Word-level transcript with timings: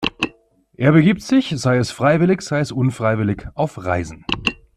Er 0.77 0.93
begibt 0.93 1.21
sich, 1.21 1.49
sei 1.61 1.77
es 1.77 1.91
freiwillig, 1.91 2.41
sei 2.41 2.57
es 2.59 2.71
unfreiwillig, 2.71 3.45
auf 3.53 3.85
Reisen. 3.85 4.25